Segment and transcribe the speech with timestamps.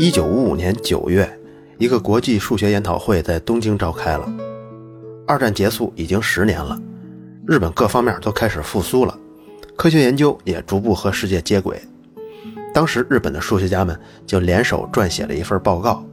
[0.00, 1.28] 一九五五年九月，
[1.76, 4.32] 一个国际数学研讨会在东京召开了。
[5.26, 6.80] 二战结束已经十年了，
[7.44, 9.18] 日本各方面都开始复苏了，
[9.76, 11.82] 科学研究也逐步和世界接轨。
[12.72, 16.04] 当时日本的数学家们就联手撰写了一份报告，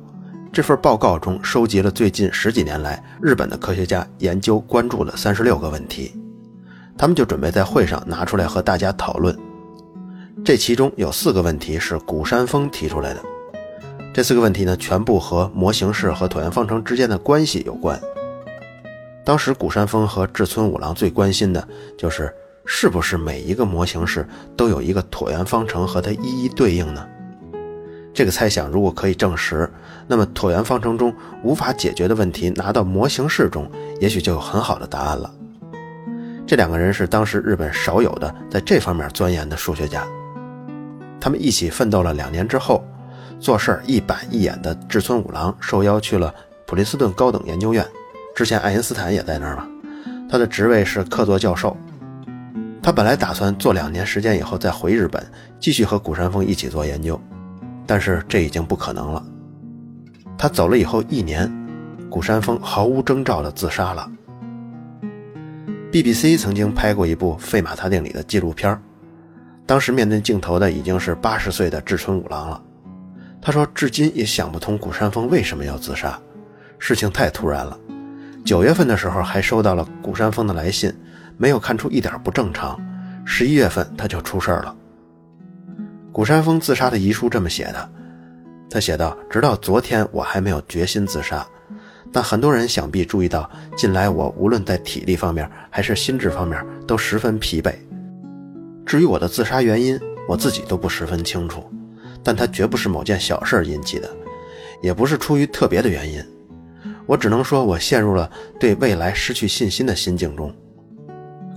[0.52, 6.12] 这份报告中收集了最近十几年来日本的科学家研究关注的三十六个问题，
[6.98, 9.38] 他们就准备在会上拿出来和大家讨论。
[10.44, 13.22] 这其中有四个问题是谷山峰提出来的。
[14.16, 18.00] 这四个问题呢，全部和模型式和椭圆方程之间的关系有关。
[19.26, 22.34] 当时谷山峰和志村五郎最关心的就是，
[22.66, 27.06] 是不是每一个模型式都有一个椭圆方程和它一一对应呢？
[28.14, 29.70] 这个猜想如果可以证实，
[30.08, 31.14] 那么椭圆方程中
[31.44, 33.70] 无法解决的问题拿到模型式中，
[34.00, 35.30] 也许就有很好的答案了。
[36.48, 40.08] 这两个人是当时日本少有的在这方面钻研的数学家，
[41.20, 42.82] 他们一起奋斗了两年之后。
[43.46, 46.34] 做事儿一板一眼的志村五郎受邀去了
[46.66, 47.86] 普林斯顿高等研究院，
[48.34, 49.68] 之前爱因斯坦也在那儿嘛。
[50.28, 51.78] 他的职位是客座教授。
[52.82, 55.24] 他本来打算做两年时间以后再回日本，
[55.60, 57.22] 继续和谷山峰一起做研究，
[57.86, 59.24] 但是这已经不可能了。
[60.36, 61.48] 他走了以后一年，
[62.10, 64.10] 谷山峰毫无征兆地自杀了。
[65.92, 68.76] BBC 曾经拍过一部费马他定理的纪录片，
[69.68, 72.60] 当时面对镜头的已经是八十岁的志村五郎了。
[73.46, 76.20] 他说：“至今也想不通谷山峰为什么要自杀，
[76.80, 77.80] 事情太突然了。
[78.44, 80.92] 九月份的时候还收到了谷山峰的来信，
[81.38, 82.76] 没有看出一点不正常。
[83.24, 84.76] 十一月份他就出事了。
[86.12, 87.88] 谷山峰自杀的遗书这么写的，
[88.68, 91.46] 他写道：直到昨天我还没有决心自杀，
[92.12, 97.72] 但很多人想必注意到，近来我无论在体力方面还是心智方面都十分疲惫。
[98.88, 101.64] 至于我的自杀原因，我自己都不十分清楚。”
[102.26, 104.10] 但它绝不是某件小事引起的，
[104.82, 106.22] 也不是出于特别的原因。
[107.06, 108.28] 我只能说，我陷入了
[108.60, 110.52] 对未来失去信心的心境中。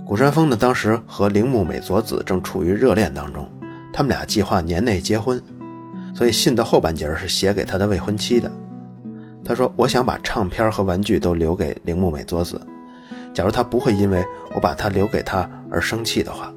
[0.05, 3.51] 谷山峰呢，当时和铃木美佐子正处于热恋当中，
[3.91, 5.41] 他们俩计划年内结婚，
[6.13, 8.51] 所以信的后半截是写给他的未婚妻的。
[9.43, 12.61] 他说：“我想把唱片和玩具都留给铃木美佐子，
[13.33, 14.23] 假如他不会因为
[14.53, 16.53] 我把它留给他而生气的话。”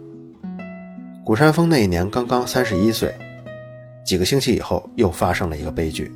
[1.25, 3.15] 谷山峰那一年刚刚三十一岁。
[4.05, 6.13] 几个星期以后，又发生了一个悲剧，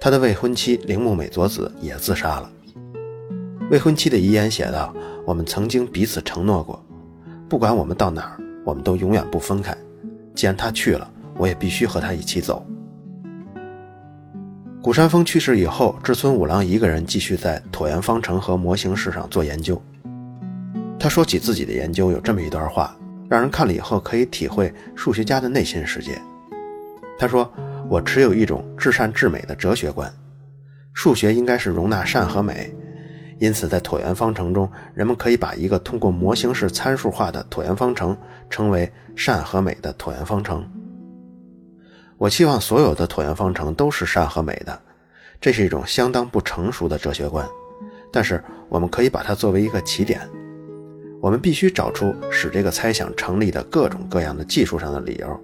[0.00, 2.50] 他的未婚妻铃木美佐子也自杀了。
[3.70, 4.94] 未婚妻的遗言写道
[5.24, 6.84] ：“我们曾经彼此承诺过，
[7.48, 9.76] 不管我们到哪儿，我们都永远不分开。
[10.34, 11.08] 既然他去了，
[11.38, 12.66] 我也必须和他一起走。”
[14.82, 19.80] 谷山峰去世以后，志村五郎一个人继续在椭圆方程和模型式上做研究。
[20.98, 22.94] 他说起自己的研究有这么一段话，
[23.30, 26.20] 让人看了以后可以体会数学家的内心世界。
[27.18, 27.50] 他说
[27.88, 30.12] ：“我持有一种至善至美的哲学观，
[30.92, 32.74] 数学应该是容纳善和美，
[33.38, 38.16] 因此在椭圆方程中，人们可以把一个通过模型式参数化的椭圆方程
[38.50, 40.68] 称为善和美的椭圆方程。
[42.18, 44.80] 我希望所有的椭圆方程都是善和美的，
[45.40, 47.46] 这是一种相当不成熟的哲学观，
[48.12, 50.20] 但是我们可以把它作为一个起点。
[51.20, 55.40] 我们必须找出使这个猜想成立的各种各样的技术上的理由。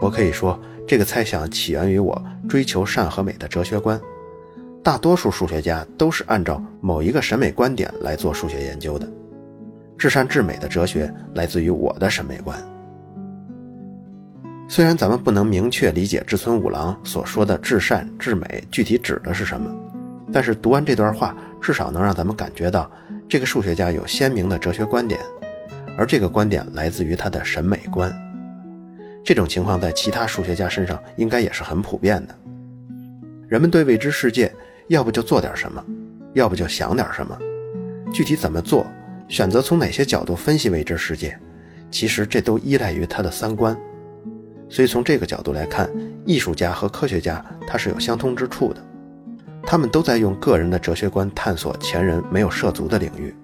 [0.00, 4.00] 我可以说。”这个猜想起源于我追求善和美的哲学观。
[4.82, 9.08] 大多数数学家都是按照某一个审美观点来做数学研究的。
[9.96, 12.58] 至善至美的哲学来自于我的审美观。
[14.68, 19.70] 虽然咱们不能明确理解志村五郎所说的至善至美具体指的是什么，
[20.32, 22.90] 但是读完这段话，至少能让咱们感觉到
[23.28, 25.20] 这个数学家有鲜明的哲学观点，
[25.96, 28.12] 而这个观点来自于他的审美观。
[29.22, 32.34] 这种情况在其他数学家身上应该也是很普遍的。
[33.48, 34.52] 人们对未知世界，
[34.88, 35.84] 要不就做点什么，
[36.34, 37.36] 要不就想点什么。
[38.12, 38.86] 具体怎么做，
[39.28, 41.38] 选择从哪些角度分析未知世界，
[41.90, 43.76] 其实这都依赖于他的三观。
[44.68, 45.90] 所以从这个角度来看，
[46.24, 48.80] 艺术家和科学家他是有相通之处的。
[49.62, 53.34] 他们都在用个人的哲学观探索前人没有涉足的领域，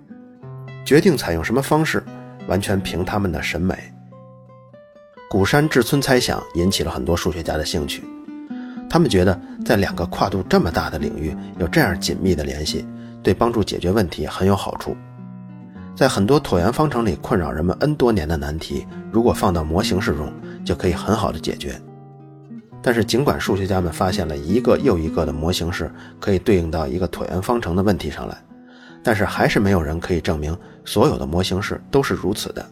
[0.84, 2.02] 决定采用什么方式，
[2.46, 3.76] 完全凭他们的审美。
[5.28, 8.04] 古山志村猜想引起了很多数学家的兴趣，
[8.88, 12.86] 他们觉得在两个跨度这么大的领域有这样紧密的联系，
[13.24, 14.96] 对帮助解决问题很有好处。
[15.96, 20.32] 在很多椭圆方程里困扰人们 n 多年的难题，如果放到模型式中，
[20.64, 21.74] 就可以很好的解决。
[22.80, 28.36] 但是，尽管数学家们发现了一个又一个的模型式可以对应到一个椭圆方程的问题上来，
[29.02, 32.64] 但是还是没有人可以证明所有的模型式都是如此的。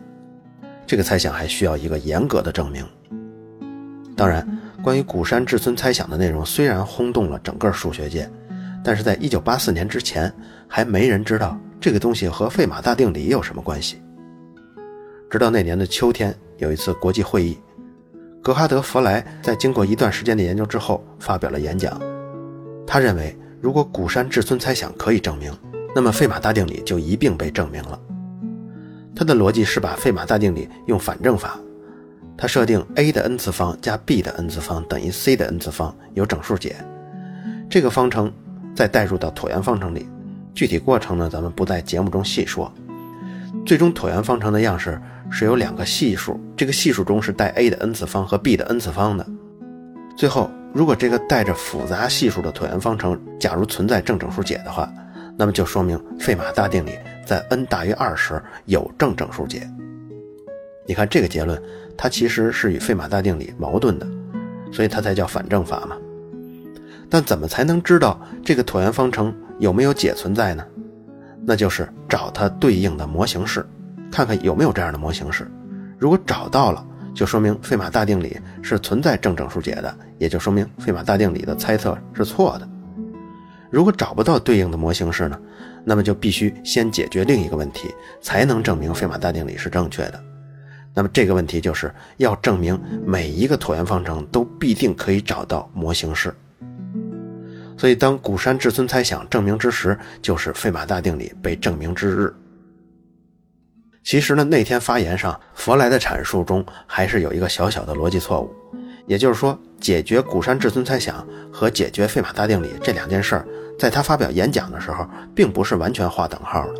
[0.87, 2.85] 这个猜想还需要一个严格的证明。
[4.17, 4.47] 当然，
[4.83, 8.31] 关于古山至村猜想的内容虽然轰动了整个数学界，
[8.85, 10.33] 但是在1984年之前，
[10.69, 14.01] 还没人知道这个东西和费马大定理有什么关系。
[15.31, 17.59] 直到那年的秋天，有一次国际会议，
[18.41, 22.01] 格哈德·弗莱在经过一段时间的研究之后发表了演讲。
[22.87, 25.53] 他认为，如果古山至村猜想可以证明，
[25.93, 27.99] 那么费马大定理就一并被证明了。
[29.15, 31.59] 他的逻辑是把费马大定理用反证法。
[32.37, 36.75] 他设定 a 的 n 次方加 b 的 n 次方等于 c 的 n 次方，由整数解。
[37.71, 38.33] 这个方程
[38.75, 40.09] 再代入到椭圆方程里，
[40.53, 42.73] 具体过程呢，咱们不在节目中细说。
[43.65, 45.01] 最终椭圆方程的样式
[45.31, 49.25] 是由两个系数，这个系数中是带 a 的 n 次方和 b 的 n 次方的。
[50.17, 54.93] 最后，如果这个带着复杂系数的椭圆方程假如存在正整数解的话，
[55.37, 56.91] 那么就说明费马大定理
[57.25, 59.69] 在 n 大于二时有正整数解。
[60.87, 61.61] 你看这个结论。
[61.97, 64.07] 它其实是与费马大定理矛盾的，
[64.73, 65.97] 所以它才叫反证法嘛。
[67.09, 70.67] 但怎么才能知道这个椭圆方程有没有解存在呢？
[71.47, 73.65] 那就是找它对应的模型式，
[74.11, 75.49] 看看有没有这样的模型式。
[76.01, 76.85] 如果找到了，
[77.15, 82.69] 就说明费马大定理是存在正整数解的，也就说明费马大定理的猜测是错的。
[83.71, 85.39] 如果找不到对应的模型式呢，
[85.85, 90.25] 那么就必须先解决另一个问题，才能证明费马大定理是正确的。
[90.95, 96.33] 那么这个问题就是要证明每一个椭圆方程都必定可以找到模型式。
[97.77, 102.33] 所以当古山至尊猜想证明之时，就是费马大定理被证明之日。
[104.05, 108.55] 其实呢，那天发言上佛莱的阐述中还是有一个小小的逻辑错误，
[109.07, 113.49] 也就是说，解决古山至尊猜想和解决费马大定理这两件事儿，
[113.79, 116.75] 在他发表演讲的时候，并不是完全划等号的。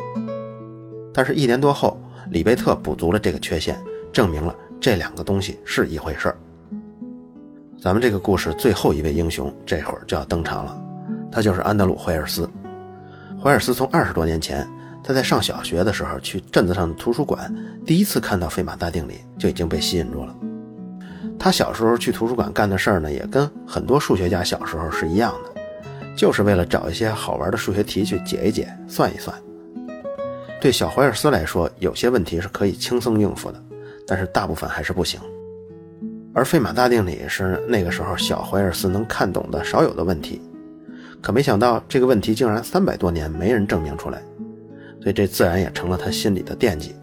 [1.13, 1.99] 但是，一年多后，
[2.31, 3.77] 里贝特补足了这个缺陷。
[4.13, 6.37] 证明了这两个东西是一回事儿。
[7.77, 10.81] 咱们这个故事最后一位英雄这会儿就要登场了，
[11.29, 12.49] 他就是安德鲁·怀尔斯。
[13.43, 14.65] 怀尔斯从二十多年前
[15.03, 17.53] 他在上小学的时候去镇子上的图书馆，
[17.85, 20.33] 第一次看到费马大定理就已经被吸引住了。
[21.37, 25.54] 他小时候去图书馆干的事儿呢，也跟很多数学家小时候是一样的，
[26.15, 29.35] 就是为了找一些好玩的数学题去解一解、算一算。
[30.61, 33.61] 对小怀尔斯来说，有些问题是可以轻松应付的。
[34.07, 35.19] 但是大部分还是不行，
[36.31, 40.39] 而费马大定理是那个时候小怀尔斯能看懂的少有的问题，
[41.23, 44.21] 可没想到这个问题竟然三百多年没人证明出来，
[45.01, 46.95] 所以这自然也成了他心里的惦记。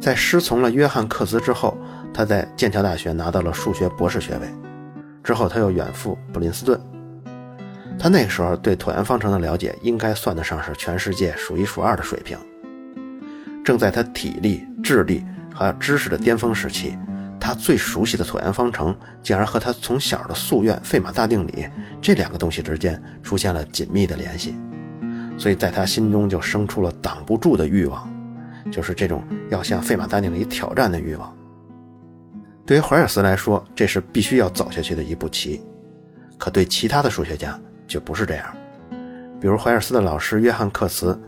[0.00, 1.76] 在师从了约翰克兹之后，
[2.14, 4.46] 他在剑桥大学拿到了数学博士学位，
[5.24, 6.80] 之后他又远赴普林斯顿，
[7.98, 12.38] 他那时候对椭圆方程的了解应该算得上是全世界数一数二的水平，
[13.64, 15.24] 正在他体力、智力。
[15.58, 16.98] 还有知识的巅峰时期，
[17.40, 21.66] 他最熟悉的椭圆方程竟然和他从小的夙愿费马大定理
[21.98, 24.54] 这两个东西之间出现了紧密的联系，
[25.38, 28.06] 所以在他心中就生出了挡不住的欲望，
[28.70, 31.34] 就是这种要向费马大定理挑战的欲望。
[32.66, 35.62] 对于怀尔斯来说，这是必须要走下去的一步棋，
[36.36, 38.56] 可对其他的数学家就不是这样。
[39.40, 41.18] 比如怀尔斯的老师约翰克茨，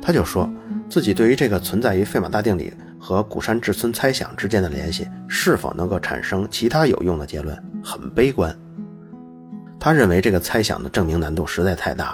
[0.00, 0.50] 他就说
[0.88, 2.72] 自己对于这个存在于费马大定理。
[3.00, 8.54] 和谷山至村猜想之间的联系是否能够产生其他有用的结论，很悲观。
[9.78, 12.12] 他认为这个猜想的证明难度实在太大。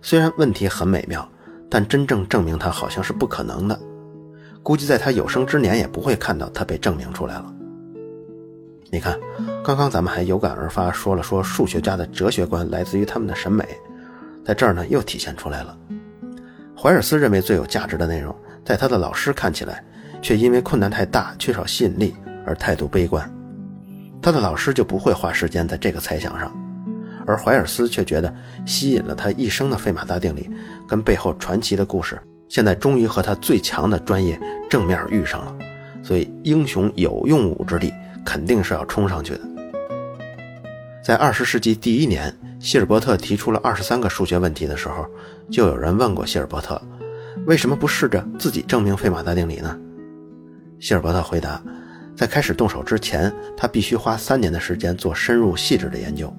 [0.00, 1.30] 虽然问题很美妙，
[1.68, 3.78] 但真正证明它好像是不可能的。
[4.62, 7.54] 估计在他有生之年也不会看到它被证明出来了。
[8.90, 9.20] 你看，
[9.68, 13.68] 刚刚咱们还有感而发说了说数学家的哲学观来自于他们的审美，
[14.42, 15.76] 在这儿呢又体现出来了。
[16.74, 18.34] 怀尔斯认为最有价值的内容，
[18.64, 19.84] 在他的老师看起来。
[20.22, 23.30] 却因为困难太大、缺少吸引力而态度悲观，
[24.22, 26.50] 他的老师就不会花时间在这个猜想上，
[27.26, 28.34] 而怀尔斯却觉得
[28.64, 30.50] 吸引了他一生的费马大定理
[30.88, 35.54] 跟背后传奇的故事，现在终于和他最强的专业正面遇上了，
[36.02, 37.92] 所以英雄有用武之地
[38.24, 39.40] 肯定是要冲上去的。
[41.08, 45.06] 在二十世纪第一年，希尔伯特提出了二十三个数学问题的时候，
[45.50, 46.78] 就有人问过希尔伯特，
[47.46, 49.74] 为什么不试着自己证明费马大定理呢？
[50.78, 51.62] 希尔伯特回答
[52.14, 56.30] ：“在开始动手之前，他必须花三年的时间做深入细致的研究，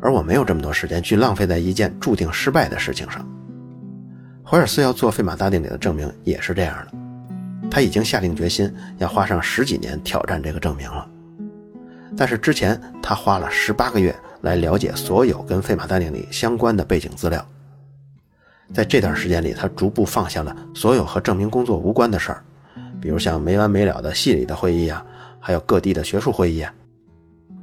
[0.00, 3.28] 而我没有这么多时间去浪费在一件注定失败的事情上。”
[4.46, 11.10] 怀尔斯要做费马大定理的证明也是这样的，他已经下定决心要花上十几年挑战这个证明了。
[12.16, 17.44] 但是之前他花了十八个月来了解所有跟费马大定理相关的背景资料，
[18.74, 22.42] 在这段时间里，他逐步放下了所有和证明工作无关的事儿。
[23.00, 25.04] 比如像没完没了的系里的会议啊，
[25.40, 26.72] 还有各地的学术会议啊，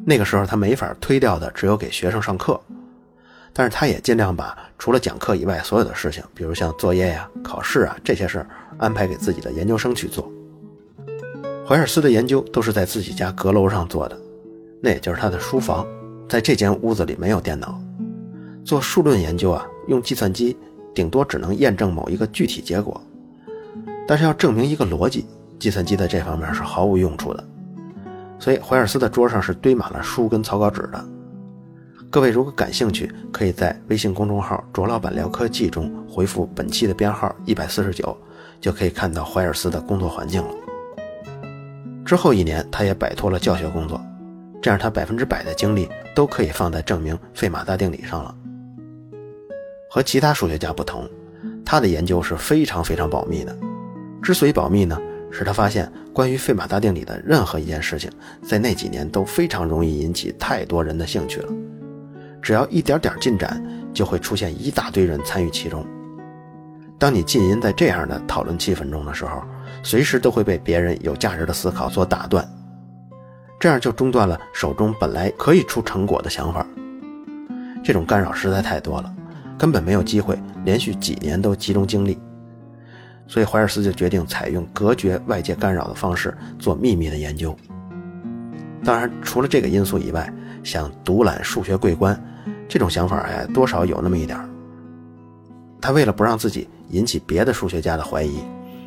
[0.04, 2.60] 那个时候他没法推掉的只有给学生上课，
[3.54, 10.32] 但是他也尽量把除了讲课以外所有的事情，比如像作业呀、考试啊这些事儿，安排给自己的研究生去做。
[11.68, 14.18] 怀尔斯的研究都是在自己家阁楼上做的，
[14.82, 15.86] 那也就是他的书房，
[16.30, 17.82] 在这间屋子里没有电脑。
[18.64, 20.58] 做数论研究啊，用计算机
[20.94, 23.02] 顶多只能验证某一个具体结果，
[24.08, 25.26] 但是要证明一个逻辑，
[25.58, 27.44] 计算机在这方面是毫无用处的。
[28.40, 31.04] 所以怀尔斯的桌上是堆满了书跟草稿纸的。
[32.10, 38.16] 各位如果感兴趣，可以在微信公众号“卓老板聊科技”中回复本期的编号一百四十九，
[38.62, 40.50] 就可以看到怀尔斯的工作环境了。
[42.06, 44.02] 之后一年，他也摆脱了教学工作，
[44.62, 48.36] 这样他百分之百的精力都可以放在证明费马大定理上了。
[49.90, 51.10] 和其他数学家不同，
[51.66, 53.56] 他的研究是非常非常保密的。
[54.22, 55.00] 之所以保密呢？
[55.30, 58.10] 是他发现，关于费马大定理的任何一件事情，
[58.42, 61.54] 在那几年都非常容易引起太多人的兴趣了。
[62.42, 63.62] 只要一点点进展，
[63.94, 65.86] 就会出现一大堆人参与其中。
[66.98, 69.44] 当你浸淫在这样的讨论气氛中的时候，
[69.84, 72.48] 随时都会被别人有价值的思考所打断，
[73.60, 76.66] 这样就中断了手中本来可以出成果的想法。
[77.84, 79.14] 这种干扰实在太多了，
[79.58, 82.20] 根本没有机会连续几年都集中精力。
[83.28, 87.56] 所以怀尔斯就决定采用隔绝外界干扰的方式做秘密的研究。
[88.84, 90.32] 当然，除了这个因素以外，
[90.64, 92.18] 想独揽数学桂冠
[92.70, 94.40] 这种想法，哎，多少有那么一点
[95.82, 98.40] 他为了不让自己引起别的数学家的怀疑，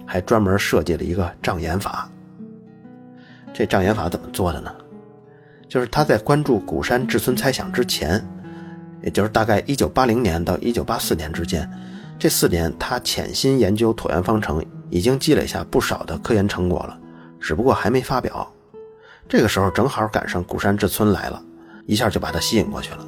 [0.07, 2.09] 还专门设计了一个障眼法。
[3.52, 4.73] 这障眼法怎么做的呢？
[5.69, 8.21] 就是他在关注谷山至村猜想之前，
[9.02, 11.71] 也就是大概1980年到1984年之间。
[12.19, 16.99] 这四年，他潜心研究椭圆方程，已经积累下不少的科研成果了，
[17.40, 18.47] 只不过还没发表。
[19.28, 21.42] 这个时候正好赶上古山志村来了，
[21.87, 23.07] 一下就把他吸引过去了。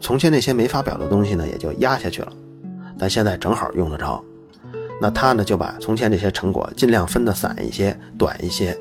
[0.00, 2.32] 从前那些没发表的东西呢，也就压下去了，
[2.98, 4.22] 但现在正好用得着。
[5.00, 8.76] 那他呢，就把从前这些成果尽量分得散一些、短一些，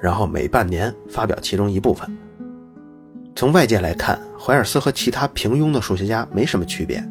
[0.00, 2.08] 然后每半年发表其中一部分。
[3.34, 7.02] 从外界来看，怀尔斯和其他平庸的数学家没什么区别。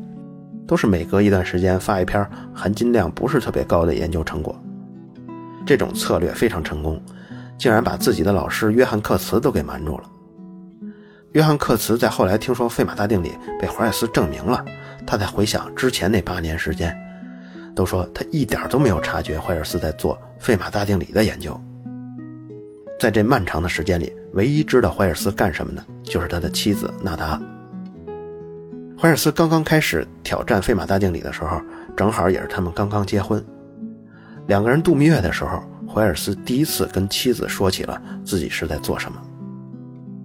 [0.67, 4.59] 都是每隔一段时间发一篇含金量不是特别高的研究成果，
[5.63, 6.99] 这种策略非常成功，
[7.55, 10.09] 竟然把自己的老师约翰克茨都给瞒住了。
[11.33, 14.65] 约翰克茨在后来听说费马大定理被怀尔斯证明了，
[15.05, 16.97] 他才回想之前那八年时间，
[17.75, 21.61] 都说他一点都没有察觉怀尔斯在做费马大定理的研究。
[22.99, 27.39] 在这漫长的时间里，唯一知道怀尔斯干什么的，就是他的妻子纳达。
[28.97, 31.61] 怀尔斯刚刚开始挑战费马大定理的时候，
[31.95, 33.43] 正好也是他们刚刚结婚。
[34.47, 35.61] 两个人度蜜月的时候，
[35.93, 39.21] 怀尔斯第一次跟妻子说起了自己是在做什么。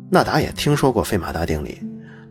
[0.08, 1.82] 纳达也听说过费马大定理，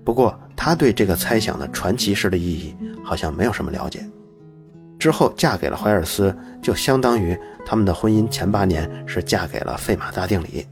[0.03, 3.99] 不过他对这个猜想的传奇式的意义好像没有什么了解。
[4.99, 10.67] 之后嫁给了怀尔斯，就相当于他们的婚姻前八年是嫁给了费马大定理。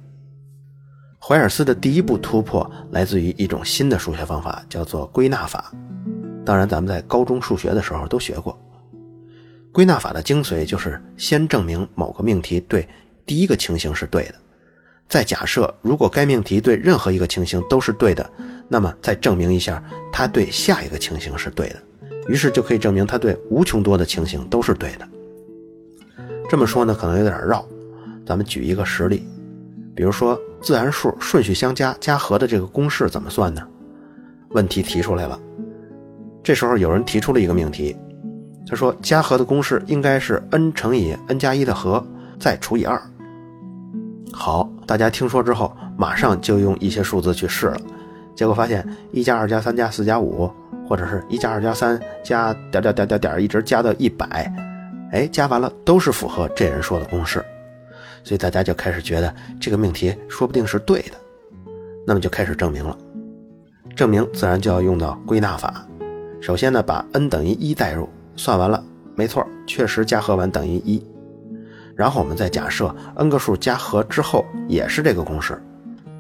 [1.19, 5.72] 怀尔斯的第一步突破来自于一种新的数学方法，叫做归纳法。
[6.46, 8.57] 当然，咱们在高中数学的时候都学过。
[9.74, 12.88] 归纳法的精髓就是先证明某个命题对
[13.25, 14.36] 第一个情形是对的，
[15.07, 18.29] 再假设如果该命题对任何一个情形都是对的，
[18.67, 21.84] 那么再证明一下它对下一个情形是对的，
[22.27, 25.07] 于是就可以证明它对无穷多的情形都是对的。
[26.50, 27.65] 这么说呢，可能有点绕，
[28.25, 29.27] 咱们举一个实例，
[29.96, 30.39] 比如说。
[30.60, 33.62] 自然数顺序相加加和的这个公式怎么算呢？
[34.50, 35.39] 问题提出来了。
[36.43, 37.96] 这时候有人提出了一个命题，
[38.67, 42.03] 他说加和的公式应该是 n 乘以 n 加一的和
[42.39, 43.00] 再除以二。
[44.34, 47.77] 好，大家听说之后，马上就用一些数字去试了，
[48.36, 50.50] 结果发现一加二加三加四加五，
[50.88, 54.51] 或者是一加二加三加点点点点点一直加到一百，
[55.12, 57.44] 哎，加完了都是符合这人说的公式。
[58.24, 61.17] 所以大家就开始觉得这个命题说不定是对的，
[62.06, 62.98] 那么就开始证明了。
[63.96, 65.86] 证明自然就要用到归纳法。
[66.39, 68.84] 首先呢，把 n 等于一代入，算完了，
[69.15, 71.03] 没错，确实加和完等于一。
[71.96, 75.60] 然后我们再假设 n 个数加和之后也是这个公式。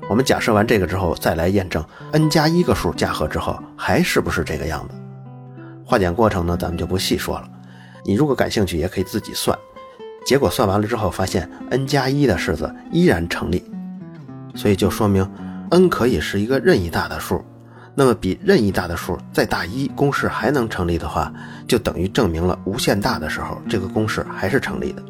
[0.09, 4.95] 我们假设完这个之后，再来验证 n 加一个数加和之后还是不是这个样子。
[5.85, 7.49] 化简过程呢，咱们就不细说了。
[8.05, 9.57] 你如果感兴趣，也可以自己算。
[10.25, 13.63] 结果算完了之后，发现 n 加一的式子依然成立，
[14.55, 15.29] 所以就说明
[15.71, 17.43] n 可以是一个任意大的数。
[17.93, 21.33] 那么比任意大的数再大一，公式还能成立的话，
[21.67, 25.03] 就等于证明了无限大的时候，这个公式还是成立的。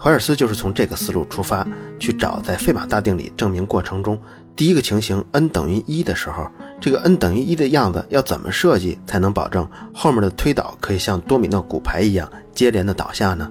[0.00, 1.66] 怀尔斯就是从这个思路出发，
[1.98, 4.16] 去找在费马大定理证明过程中
[4.54, 6.48] 第一个情形 n 等于一的时候，
[6.80, 13.50] 这个 n 等于一的样子要怎么设计才能保证后面的推导可以像多米诺骨牌一样接连的倒下呢？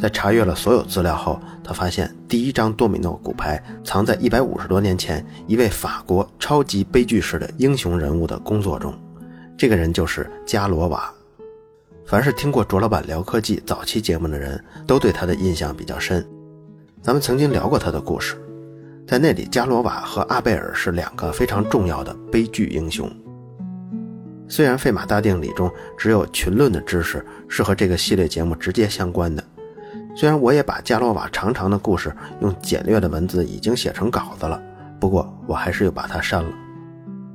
[0.00, 8.92] 在查阅了所有资料后，他发现第一张多米诺骨牌藏在一百五十多年前一位法国超级悲剧式的英雄人物的工作中，
[9.56, 11.12] 这个人就是加罗瓦。
[12.12, 16.22] 凡是听过卓老板聊科技早期节目的人都对他的印象比较深。
[17.00, 18.36] 咱们曾经聊过他的故事，
[19.08, 23.10] 在那里，加罗瓦和阿贝尔是两个非常重要的悲剧英雄。
[24.46, 29.42] 虽然费马大定理中只有群论的知识是和这个系列节目直接相关的，
[30.14, 34.62] 虽然我也把加罗瓦长长的故事用简略的文字已经写成稿子了，
[35.00, 36.52] 不过我还是又把它删了，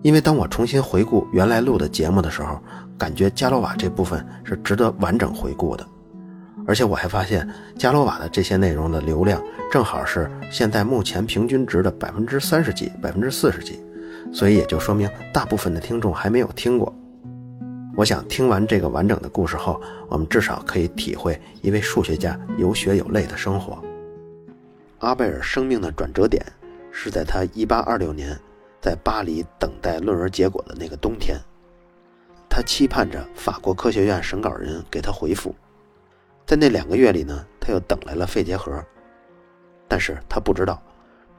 [0.02, 2.60] 因为当我重新回顾原来录的节目的时候。
[3.00, 5.88] 感觉加罗瓦这部分是值得完整回顾的，
[6.66, 9.40] 而且我还发现加罗瓦的这些内容的流量
[9.72, 13.80] 正好是现在目前平均值的百分之三十几、百分之四十几，
[14.34, 16.92] 所以也就说明大部分的听众还没有听过。
[17.96, 23.78] 我想听完这个完整的故事后，我们至少可以体会一位数学家有血有泪的生活。
[25.02, 26.44] 阿贝尔生命的转折点
[26.92, 28.36] 是在他一八二六年
[28.82, 31.38] 在巴黎等待论文结果的那个冬天。
[32.50, 35.56] 他期盼着法国科学院审稿人给他回复，
[36.46, 38.84] 在那两个月里呢，他又等来了肺结核。
[39.88, 40.82] 但是他不知道，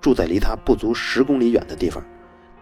[0.00, 2.04] 住在离他不足十公里远的地方，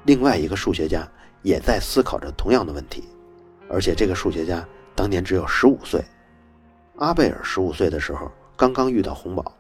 [0.04, 1.06] 另外一个数学家
[1.42, 3.04] 也在思考着同样的问题，
[3.68, 6.02] 而且这个数学家当年只有十五岁。
[6.96, 9.54] 阿贝尔十五岁的时候刚刚遇到洪堡，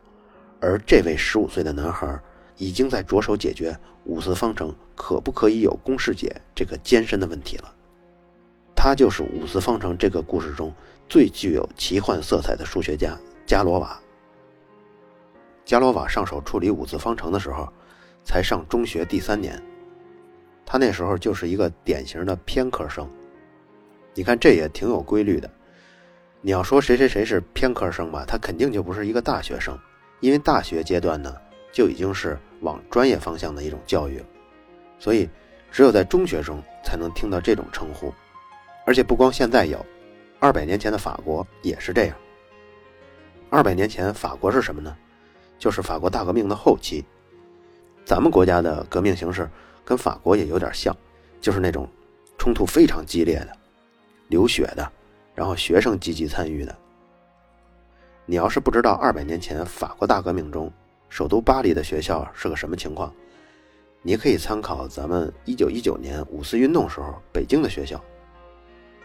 [0.58, 2.18] 而这位十五岁的男孩
[2.56, 7.72] 已经在着手解决五次方程可不可以有公式解这个艰深的问题了。
[8.74, 10.72] 他就是五次方程这个故事中
[11.08, 13.98] 最具有奇幻色彩的数学家加罗瓦。
[15.64, 17.68] 加罗瓦上手处理五次方程的时候，
[18.22, 19.60] 才上中学第三年，
[20.64, 23.08] 他那时候就是一个典型的偏科生。
[24.14, 25.50] 你看这也挺有规律的。
[26.40, 29.76] 你要说谁谁谁是偏科生吧，他肯定就不是一个大学生，
[30.20, 31.34] 因为大学阶段呢
[31.72, 34.22] 就已经是往专业方向的一种教育，
[34.98, 35.28] 所以
[35.70, 38.12] 只有在中学中才能听到这种称呼。
[38.84, 39.84] 而且不光现在有，
[40.38, 42.16] 二百年前的法国也是这样。
[43.50, 44.96] 二百年前法国是什么呢？
[45.58, 47.04] 就是法国大革命的后期。
[48.04, 49.48] 咱们国家的革命形势
[49.84, 50.96] 跟法国也有点像，
[51.40, 51.88] 就是那种
[52.38, 53.48] 冲突非常激烈的、
[54.28, 54.92] 流血的，
[55.34, 56.76] 然后学生积极参与的。
[58.24, 60.72] 你要是不知道二百年前法国大革命中
[61.08, 63.12] 首都巴黎的学校是个什么情况，
[64.02, 68.02] 你可以参考咱们一九一九年五四运动时候北京的学校。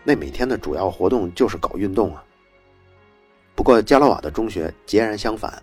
[0.03, 2.23] 那每天的主要活动就是搞运动啊。
[3.55, 5.61] 不过加罗瓦的中学截然相反，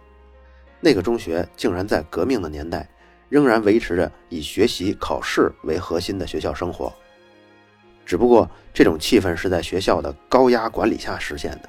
[0.81, 2.89] 那个中学竟然在革命的年代
[3.29, 6.93] 仍然维持着以学习考试为核心的学校生活。
[8.07, 11.69] 只不过这种气氛是在学校的高压管理下实现的。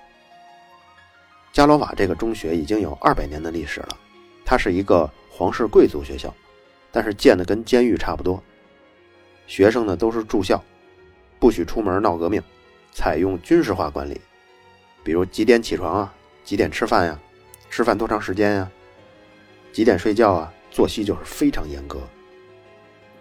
[1.51, 3.97] 加罗瓦这个中学已经有二百年的历史了，
[4.49, 6.33] 它是一个皇室贵族学校，
[6.91, 8.41] 但是建的跟监狱差不多，
[9.45, 10.59] 学生呢都是住校，
[11.39, 12.41] 不许出门闹革命。
[12.91, 14.19] 采用军事化管理，
[15.03, 17.19] 比如几点起床啊，几点吃饭呀，
[17.69, 18.71] 吃饭多长时间呀，
[19.71, 22.01] 几点睡觉啊，作息就是非常严格。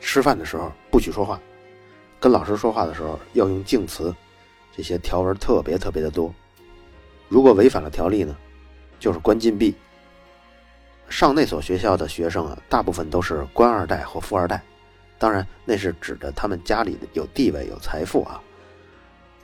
[0.01, 1.39] 吃饭的时候不许说话，
[2.19, 4.15] 跟老师说话的时候要用敬词，
[4.75, 6.35] 这些条文特别特别的多。
[7.29, 8.35] 如果违反了条例呢，
[8.99, 9.75] 就是关禁闭。
[11.09, 14.63] 上那所学校的学生啊，大部分都是官二代和富二代，
[15.19, 18.41] 当然那是指的他们家里有地位、有财富啊。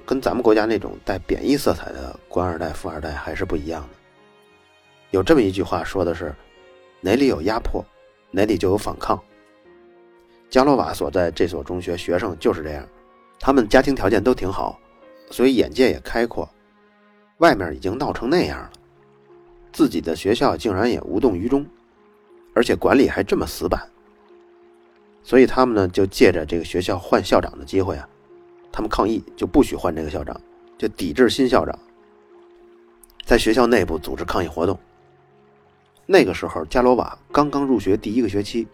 [0.07, 3.89] 跟咱们国家那种带贬义色彩的官二代、富二代还是不一样的。
[5.11, 6.35] 有这么一句话说的是
[7.01, 7.83] ：“哪里有压迫，
[8.31, 9.19] 哪里就有反抗。”
[10.51, 12.87] 加罗瓦所在这所中学学生就是这样，
[13.41, 14.79] 他们家庭条件都挺好，
[15.31, 16.47] 所以眼界也开阔。
[17.39, 18.71] 外面已经闹成那样了，
[19.75, 21.67] 自己的学校竟然也无动于衷，
[22.55, 23.91] 而且管理还这么死板。
[25.23, 28.09] 所以他们呢，就借着这个学校换校长的机会啊。
[28.71, 30.41] 他们抗议就不许换这个校长，
[30.79, 31.77] 就抵制新校长。
[33.25, 34.79] 在学校内部组织抗议活动。
[36.07, 38.69] 那个时候，加罗瓦刚刚入学第一个学期，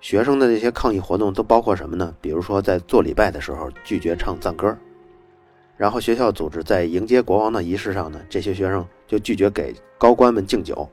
[0.00, 2.14] 学生的那些抗议活动都包括什么呢？
[2.20, 4.76] 比如说，在做礼拜的时候拒绝唱赞歌，
[5.80, 10.86] 然后学校组织在迎接国王的仪式上呢，这些学生就拒绝给高官们敬酒。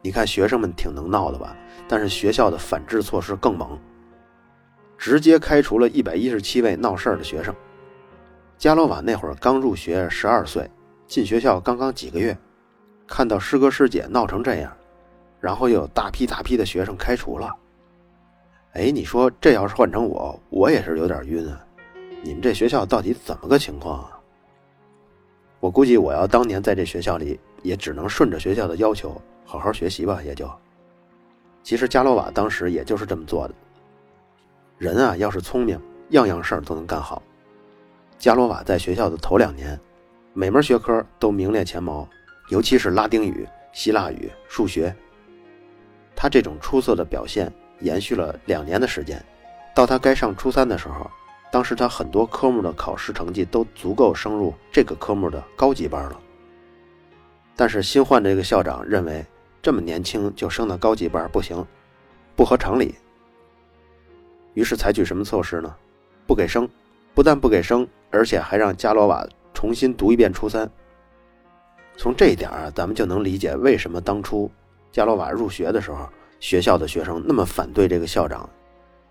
[0.00, 1.56] 你看，学生们挺能闹的吧？
[1.88, 3.76] 但是学校的反制措施更猛。
[4.96, 7.52] 直接开除了一百一十七位闹事儿的学生。
[8.56, 10.70] 加罗瓦那会儿刚入学，十二岁，
[11.08, 12.38] 进学校刚刚几个月，
[13.08, 14.72] 看到师哥师姐闹成这样，
[15.40, 17.52] 然后又有大批大批的学生开除了，
[18.74, 21.66] 哎，你说这要是换成我，我也是有点晕啊！
[22.22, 24.18] 你们这学校到底怎么个情况啊？
[25.58, 30.48] 我估计我要当年在这学校里，也只能顺着学校的要求好好学习吧，也就。
[31.64, 33.54] 其实加罗瓦当时也就是这么做的。
[34.78, 35.80] 人啊，要是聪明，
[36.10, 37.20] 样样事儿都能干好。
[38.18, 39.78] 加罗瓦在学校的头两年，
[40.32, 42.08] 每门学科都名列前茅，
[42.50, 44.94] 尤其是拉丁语、希腊语、数学。
[46.14, 49.20] 他这种出色的表现延续了两年的时间，
[49.74, 51.10] 到他该上初三的时候。
[51.52, 56.18] 当时他很多科目的考试成绩都足够升入这个科目的高级班了，
[57.54, 59.22] 但是新换这个校长认为
[59.60, 61.62] 这么年轻就升到高级班不行，
[62.34, 62.94] 不合常理。
[64.54, 65.74] 于是采取什么措施呢？
[66.26, 66.66] 不给升，
[67.12, 70.66] 不但不给升，而且还让加罗瓦重新读一遍初三。
[71.98, 74.50] 从这一点啊，咱们就能理解为什么当初
[74.90, 76.08] 加罗瓦入学的时候，
[76.40, 78.48] 学校的学生那么反对这个校长，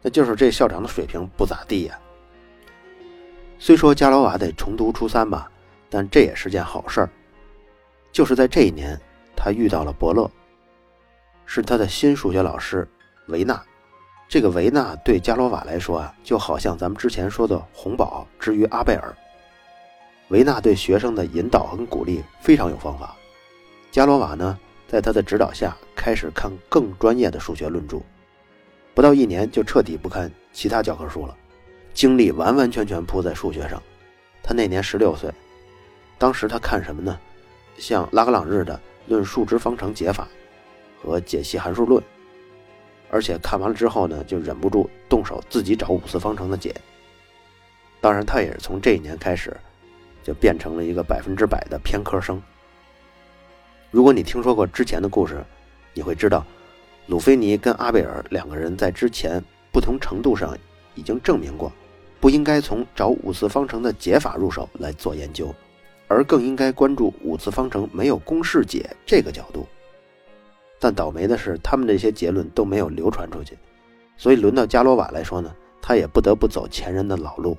[0.02, 2.00] 那就是这校长的水平不咋地呀。
[3.64, 5.48] 虽说加罗瓦得重读初三吧，
[5.88, 7.10] 但这也是件好事儿。
[8.12, 9.00] 就是在这一年，
[9.36, 10.28] 他遇到了伯乐，
[11.46, 12.90] 是他的新数学老师
[13.28, 13.64] 维纳。
[14.28, 19.16] 这个维纳对加罗瓦来说啊，就好像咱们之前说的洪堡之于阿贝尔。
[20.30, 23.16] 维纳对学生的引导和鼓励非常有方法。
[23.92, 28.02] 加罗瓦呢，在他的指导下开始看更专业的数学论著，
[28.96, 31.38] 不到一年就彻底不看其他教科书了。
[31.94, 33.82] 精力完完全全扑在数学上。
[34.44, 35.32] 他那年十六岁，
[36.18, 37.20] 当时他看什么呢？
[37.78, 38.76] 像拉格朗日的
[39.08, 40.28] 《论数值方程解法》
[41.04, 42.02] 和《解析函数论》，
[43.10, 46.76] 而且看完了之后呢，就忍不住动手自己找五次方程的解。
[48.00, 49.56] 当然，他也是从这一年开始，
[50.24, 52.42] 就变成了一个百分之百的偏科生。
[53.90, 55.44] 如果你听说过之前的故事，
[55.94, 56.46] 你会知道，
[57.08, 60.58] 鲁菲尼跟阿贝尔两个人在之前不同程度上
[60.96, 61.72] 已经证明过。
[62.22, 65.54] 不应该从找五次方程的解法入手来做研究，
[66.08, 69.68] 而更应该关注五次方程没有公式解这个角度。
[70.80, 73.58] 但倒霉的是，他们这些结论都没有流传出去，
[74.18, 77.58] 所以轮到伽罗瓦来说呢，他也不得不走前人的老路。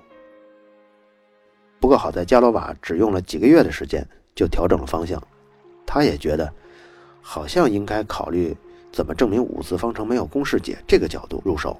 [1.80, 5.20] 不过好在伽罗瓦只用了几个月的时间就调整了方向，
[5.84, 6.52] 他也觉得
[7.20, 8.56] 好像应该考虑
[8.92, 11.76] 怎么证明五次方程没有公式解这个角度入手，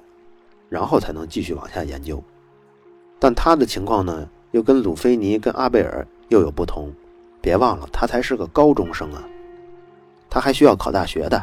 [0.67, 2.21] 然后才能继续往下研究。
[3.23, 6.93] 但他的情况呢，又跟鲁菲尼、跟阿贝尔又有不同。
[7.39, 9.23] 别忘了，他才是个高中生啊，
[10.29, 11.41] 他还需要考大学的。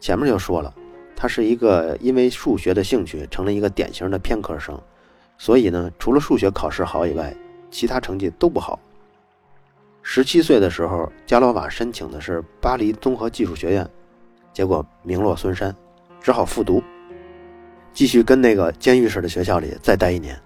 [0.00, 0.74] 前面就说了，
[1.14, 4.76] 他是一个因为数学的兴趣成了一个典型的偏科生，
[5.38, 7.32] 所以呢，除了数学考试好以外，
[7.70, 8.76] 其他成绩都不好。
[10.02, 13.88] 十七岁的时候，加罗瓦申请的是巴黎综合技术学院，
[14.52, 15.72] 结果名落孙山，
[16.20, 16.82] 只好复读，
[17.92, 20.36] 继续跟那个监狱式的学校里再待一年。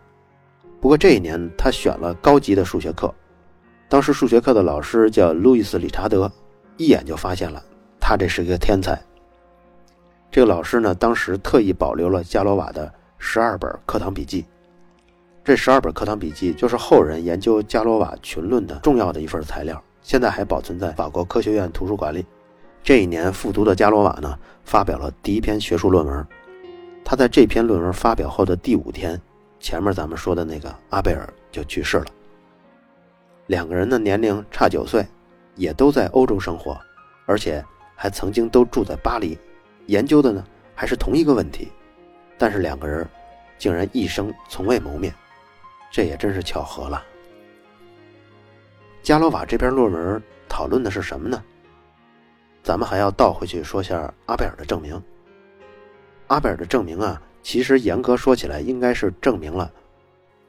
[0.81, 3.13] 不过这一年，他选了高级的数学课。
[3.89, 6.31] 当时数学课的老师叫路易斯·理查德，
[6.77, 7.63] 一眼就发现了
[7.99, 9.01] 他这是一个天才。
[10.31, 14.45] 这个老师呢，当时特意保留了加罗瓦的十二本课堂笔记。
[15.43, 22.25] 这十二本课堂笔记就是后人研究加罗瓦群论的重要的一份材料，现在还保存在法国科学院图书馆里。
[22.83, 26.27] 这一年复读的加罗瓦呢，发表了第一篇学术论文。
[27.03, 29.19] 他在这篇论文发表后的第五天。
[29.61, 32.07] 前面咱们说的那个阿贝尔就去世了。
[33.47, 35.05] 两个人的年龄差九岁，
[35.55, 36.79] 也都在欧洲生活，
[37.27, 39.39] 而且还曾经都住在巴黎，
[39.87, 40.45] 研究的呢
[40.75, 41.73] 还是同一个问题，
[42.37, 43.09] 但是两个人
[43.59, 45.13] 竟然一生从未谋面，
[45.91, 47.03] 这也真是巧合了。
[49.03, 51.43] 加罗瓦这篇论文讨论的是什么呢？
[52.63, 55.03] 咱们还要倒回去说下阿贝尔的证明。
[56.27, 57.21] 阿贝尔的证明啊。
[57.43, 59.71] 其实严格说起来，应该是证明了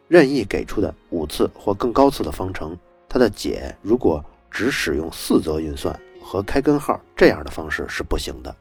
[0.08, 8.54] 任意给出的五次或更高次的方程，它的解如果只使用四则运算和开根号这样的方式是不行的。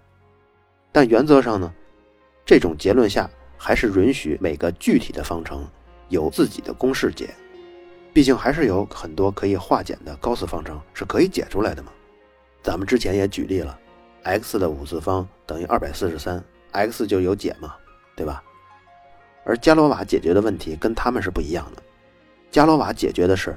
[0.92, 1.72] 但原则上呢，
[2.44, 5.66] 这种结论下还是允许每个具体的方程
[6.08, 7.34] 有自己的公式解，
[8.12, 11.92] 毕竟还是有很多可以化简的高次方程是可以解出来的嘛。
[12.62, 13.78] 咱们之前也举例了
[14.22, 17.74] ，x 的五次方等于二百四十三，x 就有解嘛。
[18.18, 18.42] 对吧？
[19.44, 21.82] 而伽罗瓦解决的问题跟他们是不一样的。
[22.50, 23.56] 伽罗瓦解决的是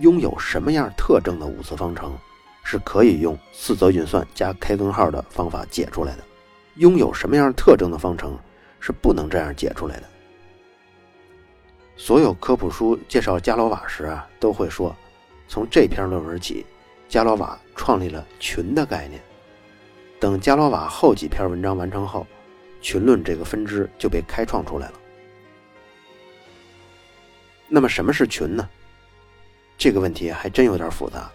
[0.00, 2.18] 拥有什么样特征的五次方程
[2.64, 6.24] 是可以用四则运算加开根号的方法解出来的，
[6.74, 8.36] 拥有什么样特征的方程
[8.80, 10.02] 是不能这样解出来的。
[11.96, 14.94] 所有科普书介绍伽罗瓦时啊，都会说，
[15.46, 16.66] 从这篇论文起，
[17.08, 19.22] 伽罗瓦创立了群的概念。
[20.18, 22.26] 等伽罗瓦后几篇文章完成后。
[22.84, 24.94] 群论这个分支就被开创出来了。
[27.66, 28.68] 那么什么是群呢？
[29.78, 31.32] 这个问题还真有点复杂。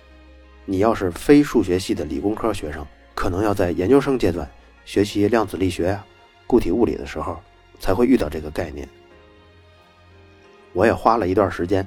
[0.64, 2.86] 你要是非数学系的理工科学生，
[3.16, 4.48] 可能要在研究生阶段
[4.86, 6.06] 学习量子力学呀、
[6.46, 7.42] 固体物理的时候，
[7.80, 8.88] 才会遇到这个概念。
[10.74, 11.86] 我也花了一段时间，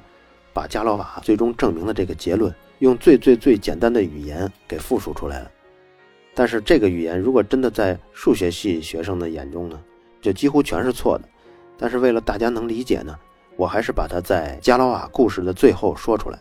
[0.51, 5.49] 把伽罗瓦最终证明的这个结论，用最最最简单的语言给复述出来了。
[6.35, 9.79] 但是这个语言如果真的在数学系学生的眼中呢，
[10.21, 11.29] 就几乎全是错的。
[11.77, 13.15] 但是为了大家能理解呢，
[13.55, 16.39] 我还是把它在伽罗瓦故事的最后说出来。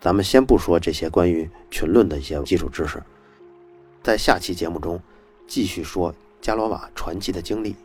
[0.00, 3.02] 咱们先不说这些关于群论的一些基础知识，
[4.02, 4.98] 在下期节目中
[5.46, 7.76] 继续说伽罗瓦传奇的经历。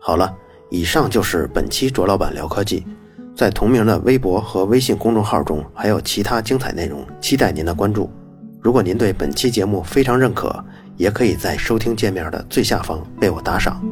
[0.00, 0.36] 好了，
[0.68, 2.84] 以上就是本期卓老板聊科技，
[3.36, 8.10] 在同名的微博和微信公众号中还有其他精彩内容，期待您的关注。
[8.62, 10.64] 如果您对本期节目非常认可，
[10.96, 13.82] 也可以在收听界面的最下方为我打赏。